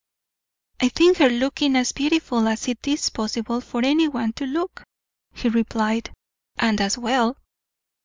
[0.79, 4.83] "I think her looking as beautiful as it is possible for any one to look,"
[5.31, 6.11] he replied,
[6.57, 7.37] "and as well."